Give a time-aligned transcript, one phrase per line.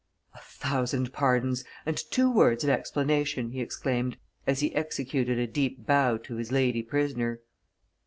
[0.33, 5.85] "A thousands pardons and two words of explanation!" he exclaimed, as he executed a deep
[5.85, 7.41] bow to his lady prisoner.